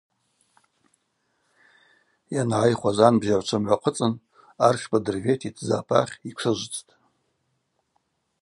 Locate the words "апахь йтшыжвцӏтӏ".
5.79-6.91